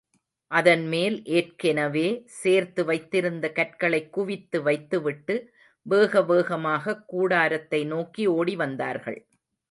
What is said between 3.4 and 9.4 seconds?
கற்களைக் குவித்து வைத்து விட்டு வேகவேகமாகக் கூடாரத்தை நோக்கி ஓடிவந்தார்கள்.